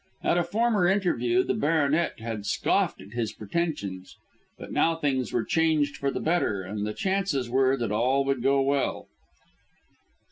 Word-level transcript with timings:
At 0.23 0.39
a 0.39 0.43
former 0.43 0.87
interview 0.87 1.43
the 1.43 1.53
baronet 1.53 2.19
had 2.21 2.47
scoffed 2.47 2.99
at 3.01 3.11
his 3.13 3.33
pretensions; 3.33 4.15
but 4.57 4.71
now 4.71 4.95
things 4.95 5.31
were 5.31 5.43
changed 5.45 5.95
for 5.95 6.09
the 6.09 6.19
better, 6.19 6.63
and 6.63 6.87
the 6.87 6.93
chances 6.95 7.51
were 7.51 7.77
that 7.77 7.91
all 7.91 8.25
would 8.25 8.41
go 8.41 8.61
well. 8.63 9.05